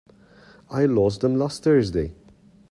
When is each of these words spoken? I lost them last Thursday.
I 0.71 0.87
lost 0.87 1.21
them 1.21 1.35
last 1.35 1.61
Thursday. 1.63 2.15